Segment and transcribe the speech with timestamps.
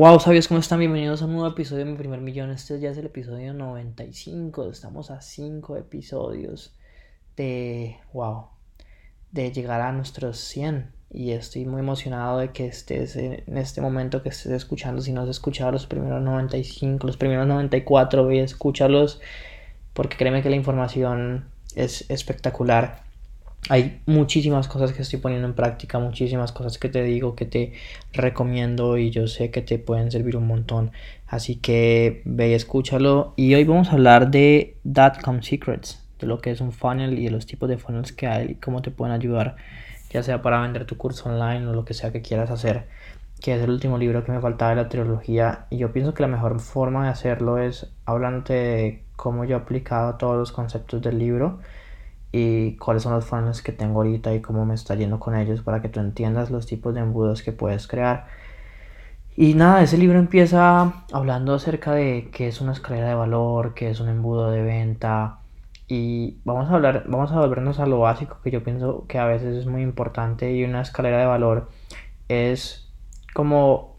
[0.00, 0.78] Wow, ¿sabías cómo están?
[0.78, 2.48] Bienvenidos a un nuevo episodio de Mi Primer Millón.
[2.48, 4.70] Este ya es el episodio 95.
[4.70, 6.72] Estamos a 5 episodios
[7.36, 7.98] de.
[8.14, 8.46] Wow.
[9.30, 10.90] De llegar a nuestros 100.
[11.10, 15.02] Y estoy muy emocionado de que estés en este momento que estés escuchando.
[15.02, 19.20] Si no has escuchado los primeros 95, los primeros 94, voy a escucharlos.
[19.92, 23.02] Porque créeme que la información es espectacular
[23.68, 27.74] hay muchísimas cosas que estoy poniendo en práctica, muchísimas cosas que te digo, que te
[28.12, 30.92] recomiendo y yo sé que te pueden servir un montón.
[31.26, 33.34] Así que ve y escúchalo.
[33.36, 37.24] Y hoy vamos a hablar de Datcom Secrets, de lo que es un funnel y
[37.24, 39.56] de los tipos de funnels que hay y cómo te pueden ayudar,
[40.10, 42.86] ya sea para vender tu curso online o lo que sea que quieras hacer,
[43.40, 45.66] que es el último libro que me faltaba de la trilogía.
[45.70, 49.60] Y yo pienso que la mejor forma de hacerlo es hablándote de cómo yo he
[49.60, 51.60] aplicado todos los conceptos del libro
[52.32, 55.62] y cuáles son los funnels que tengo ahorita y cómo me está yendo con ellos
[55.62, 58.26] para que tú entiendas los tipos de embudos que puedes crear.
[59.36, 63.90] Y nada, ese libro empieza hablando acerca de qué es una escalera de valor, qué
[63.90, 65.38] es un embudo de venta
[65.88, 69.24] y vamos a hablar, vamos a volvernos a lo básico que yo pienso que a
[69.24, 71.68] veces es muy importante y una escalera de valor
[72.28, 72.92] es
[73.34, 73.96] como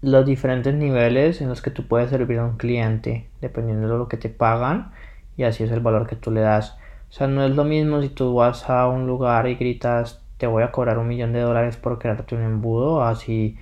[0.00, 4.08] los diferentes niveles en los que tú puedes servir a un cliente dependiendo de lo
[4.08, 4.92] que te pagan
[5.36, 6.76] y así es el valor que tú le das.
[7.12, 10.46] O sea, no es lo mismo si tú vas a un lugar y gritas, te
[10.46, 13.58] voy a cobrar un millón de dólares por crearte un embudo, así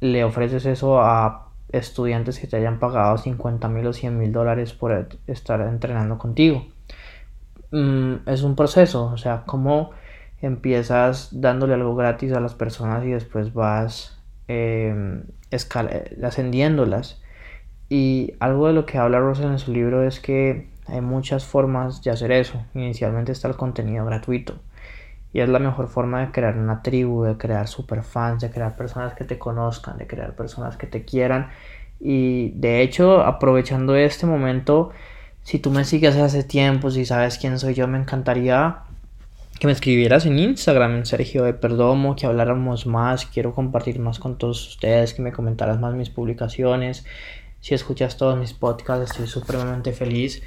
[0.00, 4.72] le ofreces eso a estudiantes que te hayan pagado 50 mil o 100 mil dólares
[4.72, 6.66] por estar entrenando contigo.
[7.70, 9.92] Mm, es un proceso, o sea, como
[10.42, 15.22] empiezas dándole algo gratis a las personas y después vas em,
[16.24, 17.22] ascendiéndolas.
[17.88, 22.02] Y algo de lo que habla Russell en su libro es que hay muchas formas
[22.02, 22.62] de hacer eso.
[22.74, 24.56] Inicialmente está el contenido gratuito.
[25.32, 29.14] Y es la mejor forma de crear una tribu, de crear superfans, de crear personas
[29.14, 31.48] que te conozcan, de crear personas que te quieran.
[31.98, 34.90] Y de hecho, aprovechando este momento,
[35.42, 38.78] si tú me sigues hace tiempo, si sabes quién soy yo, me encantaría
[39.58, 43.26] que me escribieras en Instagram, en Sergio de Perdomo, que habláramos más.
[43.26, 47.04] Quiero compartir más con todos ustedes, que me comentaras más mis publicaciones.
[47.64, 50.42] Si escuchas todos mis podcasts, estoy supremamente feliz.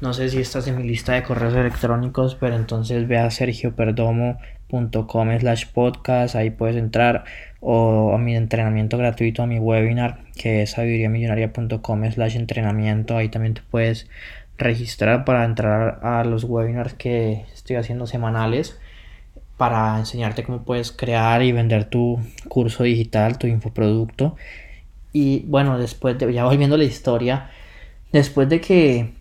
[0.00, 5.38] No sé si estás en mi lista de correos electrónicos, pero entonces ve a sergioperdomo.com
[5.40, 7.24] slash podcast, ahí puedes entrar,
[7.58, 13.54] o a mi entrenamiento gratuito, a mi webinar, que es sabiduriamillonaria.com slash entrenamiento, ahí también
[13.54, 14.08] te puedes
[14.56, 18.78] registrar para entrar a los webinars que estoy haciendo semanales
[19.56, 24.36] para enseñarte cómo puedes crear y vender tu curso digital, tu infoproducto.
[25.12, 27.50] Y bueno, después de, ya volviendo a la historia,
[28.12, 29.14] después de que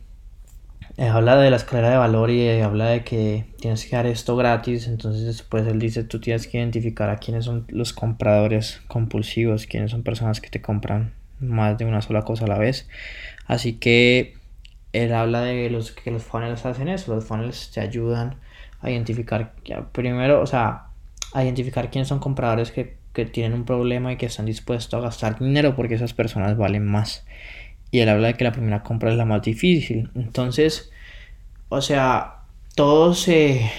[0.98, 4.06] eh, habla de la escalera de valor y eh, habla de que tienes que dar
[4.06, 4.88] esto gratis.
[4.88, 9.92] Entonces después él dice, tú tienes que identificar a quiénes son los compradores compulsivos, quiénes
[9.92, 12.88] son personas que te compran más de una sola cosa a la vez.
[13.48, 14.36] Así que
[14.94, 17.16] él habla de los que los funnels hacen eso.
[17.16, 18.36] Los funnels te ayudan
[18.82, 19.54] a identificar,
[19.92, 20.88] primero, o sea,
[21.34, 25.02] a identificar quiénes son compradores que, que tienen un problema y que están dispuestos a
[25.02, 27.26] gastar dinero porque esas personas valen más
[27.92, 30.10] y él habla de que la primera compra es la más difícil.
[30.16, 30.92] Entonces,
[31.70, 32.42] o sea,
[32.76, 33.72] todo se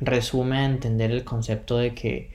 [0.00, 2.30] resume a entender el concepto de que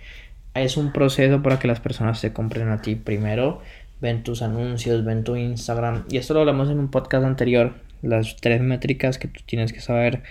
[0.54, 2.96] es un proceso para que las personas se compren a ti.
[2.96, 3.62] Primero,
[4.02, 6.06] ven tus anuncios, ven tu Instagram.
[6.10, 7.74] Y esto lo hablamos en un podcast anterior.
[8.02, 10.24] Las tres métricas que tú tienes que saber,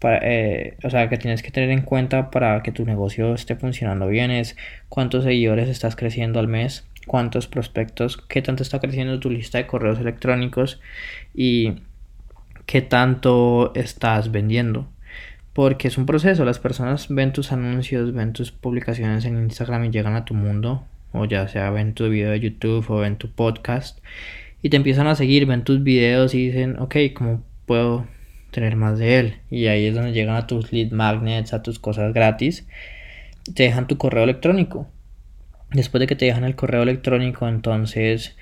[0.00, 3.54] para, eh, o sea, que tienes que tener en cuenta para que tu negocio esté
[3.54, 4.56] funcionando bien es
[4.88, 9.66] cuántos seguidores estás creciendo al mes, cuántos prospectos, qué tanto está creciendo tu lista de
[9.66, 10.80] correos electrónicos
[11.34, 11.74] y
[12.66, 14.88] qué tanto estás vendiendo.
[15.52, 19.90] Porque es un proceso, las personas ven tus anuncios, ven tus publicaciones en Instagram y
[19.90, 23.30] llegan a tu mundo, o ya sea ven tu video de YouTube o ven tu
[23.30, 23.98] podcast
[24.62, 28.06] y te empiezan a seguir, ven tus videos y dicen, ok, ¿cómo puedo
[28.50, 29.34] tener más de él?
[29.50, 32.66] Y ahí es donde llegan a tus lead magnets, a tus cosas gratis,
[33.54, 34.88] te dejan tu correo electrónico
[35.72, 38.36] Después de que te dejan el correo electrónico, entonces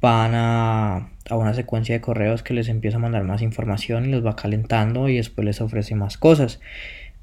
[0.00, 4.10] van a, a, una secuencia de correos que les empieza a mandar más información y
[4.10, 6.60] los va calentando y después les ofrece más cosas.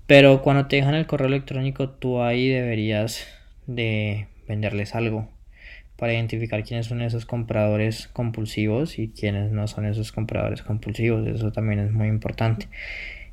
[0.08, 3.28] Pero cuando te dejan el correo electrónico, tú ahí deberías
[3.68, 5.28] de venderles algo
[6.00, 11.28] para identificar quiénes son esos compradores compulsivos y quiénes no son esos compradores compulsivos.
[11.28, 12.70] Eso también es muy importante.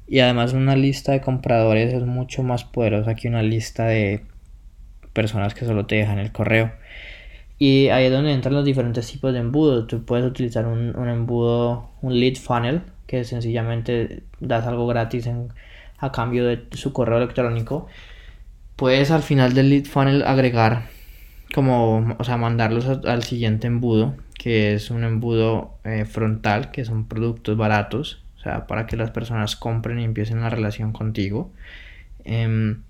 [0.08, 4.22] Y además una lista de compradores es mucho más poderosa que una lista de
[5.12, 6.72] personas que solo te dejan el correo.
[7.58, 9.86] Y ahí es donde entran los diferentes tipos de embudos.
[9.86, 15.30] Tú puedes utilizar un, embudo, un lead funnel, que sencillamente das algo gratis
[15.98, 17.86] a cambio de su correo electrónico.
[18.74, 20.95] Puedes al final del lead funnel agregar
[21.54, 27.06] como, o sea, mandarlos al siguiente embudo, que es un embudo eh, frontal, que son
[27.06, 31.50] productos baratos, o sea, para que las personas compren y empiecen la relación contigo.
[32.25, 32.82] Em,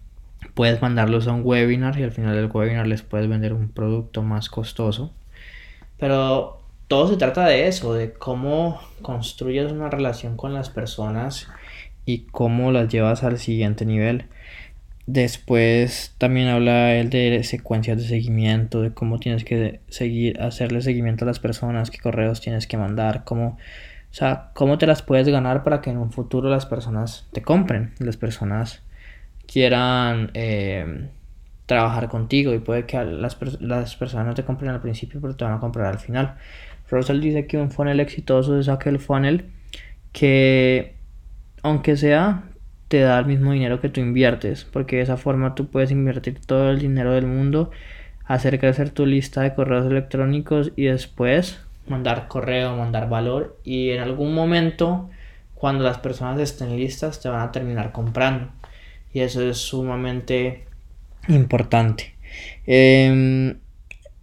[0.54, 4.22] puedes mandarlos a un webinar y al final del webinar les puedes vender un producto
[4.22, 5.12] más costoso.
[5.98, 11.48] Pero todo se trata de eso, de cómo construyes una relación con las personas
[12.04, 14.26] y cómo las llevas al siguiente nivel.
[15.06, 21.24] Después también habla él de secuencias de seguimiento, de cómo tienes que seguir, hacerle seguimiento
[21.24, 25.28] a las personas, qué correos tienes que mandar, cómo, o sea, cómo te las puedes
[25.28, 28.82] ganar para que en un futuro las personas te compren, las personas
[29.46, 31.08] quieran eh,
[31.66, 35.44] trabajar contigo y puede que las, las personas no te compren al principio, pero te
[35.44, 36.34] van a comprar al final.
[36.90, 39.50] Russell dice que un funnel exitoso es aquel funnel
[40.12, 40.96] que,
[41.62, 42.44] aunque sea,
[42.88, 46.40] te da el mismo dinero que tú inviertes, porque de esa forma tú puedes invertir
[46.40, 47.70] todo el dinero del mundo,
[48.24, 54.00] hacer crecer tu lista de correos electrónicos y después mandar correo, mandar valor y en
[54.00, 55.08] algún momento
[55.54, 58.50] cuando las personas estén listas te van a terminar comprando
[59.12, 60.66] y eso es sumamente
[61.28, 62.14] importante.
[62.66, 63.58] Em,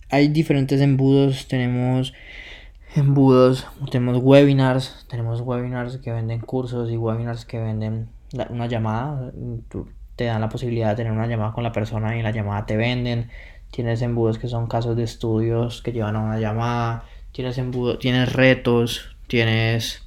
[0.10, 2.14] hay diferentes embudos, tenemos
[2.96, 8.10] embudos, tenemos webinars, tenemos webinars que venden cursos y webinars que venden
[8.50, 9.32] una llamada,
[10.16, 12.66] te dan la posibilidad de tener una llamada con la persona y en la llamada
[12.66, 13.30] te venden.
[13.72, 17.06] Tienes embudos que son casos de estudios que llevan a una llamada.
[17.32, 20.04] Tienes embudos, tienes retos, tienes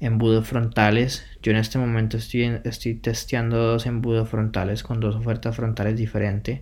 [0.00, 1.24] embudos frontales.
[1.42, 6.60] Yo en este momento estoy, estoy testeando dos embudos frontales con dos ofertas frontales diferentes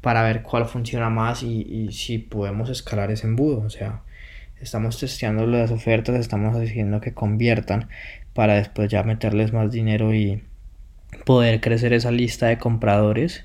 [0.00, 3.60] para ver cuál funciona más y, y si podemos escalar ese embudo.
[3.60, 4.02] O sea,
[4.60, 7.88] estamos testeando las ofertas, estamos haciendo que conviertan
[8.34, 10.42] para después ya meterles más dinero y
[11.24, 13.44] poder crecer esa lista de compradores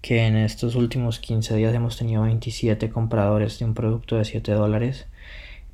[0.00, 4.52] que en estos últimos 15 días hemos tenido 27 compradores de un producto de 7
[4.52, 5.06] dólares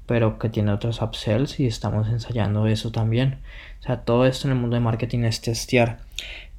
[0.07, 3.39] pero que tiene otros upsells y estamos ensayando eso también.
[3.81, 5.99] O sea todo esto en el mundo de marketing es testear.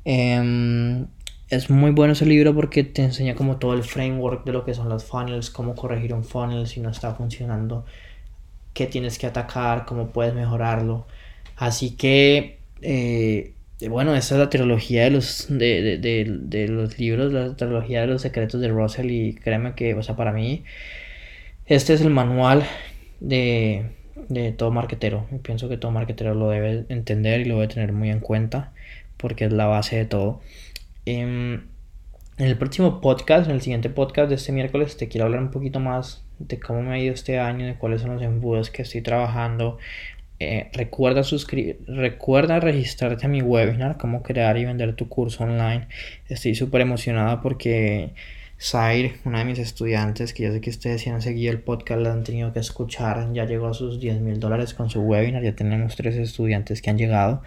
[0.03, 1.07] Em,
[1.55, 4.73] es muy bueno ese libro porque te enseña como todo el framework de lo que
[4.73, 7.85] son los funnels cómo corregir un funnel si no está funcionando
[8.73, 11.05] qué tienes que atacar cómo puedes mejorarlo
[11.55, 13.53] Así que, eh,
[13.89, 18.07] bueno, esta es la trilogía de los, de, de, de, los libros, la trilogía de
[18.07, 20.63] los secretos de Russell y créeme que, o sea, para mí,
[21.65, 22.63] este es el manual
[23.19, 23.85] de,
[24.29, 25.27] de todo marketero.
[25.43, 28.73] pienso que todo marketero lo debe entender y lo debe tener muy en cuenta
[29.17, 30.41] porque es la base de todo.
[31.05, 31.53] Em,
[32.37, 35.51] en el próximo podcast, en el siguiente podcast de este miércoles, te quiero hablar un
[35.51, 38.81] poquito más de cómo me ha ido este año, de cuáles son los embudos que
[38.81, 39.77] estoy trabajando,
[40.39, 41.21] eh, recuerda,
[41.87, 45.87] recuerda registrarte a mi webinar, cómo crear y vender tu curso online.
[46.27, 48.11] Estoy súper emocionada porque
[48.59, 52.01] Zaire, una de mis estudiantes, que ya sé que ustedes si han seguido el podcast,
[52.01, 55.43] la han tenido que escuchar, ya llegó a sus 10 mil dólares con su webinar,
[55.43, 57.41] ya tenemos tres estudiantes que han llegado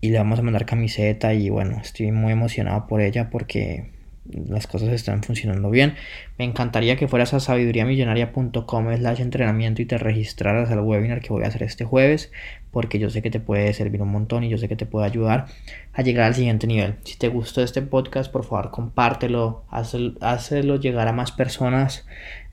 [0.00, 3.90] y le vamos a mandar camiseta y bueno, estoy muy emocionado por ella porque
[4.32, 5.94] las cosas están funcionando bien.
[6.38, 11.44] Me encantaría que fueras a sabiduriamillonaria.com slash entrenamiento y te registraras al webinar que voy
[11.44, 12.30] a hacer este jueves
[12.70, 15.06] porque yo sé que te puede servir un montón y yo sé que te puede
[15.06, 15.46] ayudar
[15.92, 16.96] a llegar al siguiente nivel.
[17.04, 22.06] Si te gustó este podcast, por favor compártelo, hazlo, llegar a más personas.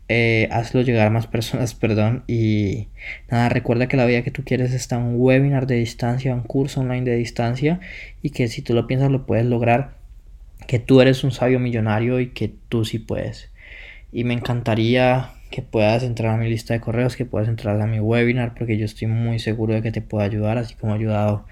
[0.10, 2.24] Eh, hazlo llegar a más personas, perdón.
[2.28, 2.88] Y
[3.30, 6.82] nada, recuerda que la vida que tú quieres está un webinar de distancia, un curso
[6.82, 7.80] online de distancia
[8.22, 9.98] y que si tú lo piensas lo puedes lograr
[10.68, 13.50] que tú eres un sabio millonario y que tú sí puedes.
[14.12, 17.88] Y me encantaría que puedas entrar a mi lista de correos, que puedas entrar a
[17.88, 20.96] mi webinar, porque yo estoy muy seguro de que te puedo ayudar, así como ha
[20.96, 21.46] ayudado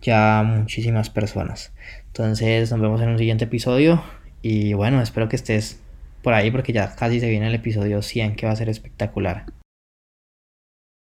[0.00, 1.72] ya muchísimas personas.
[2.06, 4.02] Entonces nos vemos en un siguiente episodio
[4.42, 5.80] y bueno, espero que estés
[6.24, 9.44] por ahí porque ya casi se viene el episodio 100 que va a ser espectacular.